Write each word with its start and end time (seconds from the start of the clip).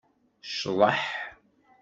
Cḍeḥ! 0.57 1.01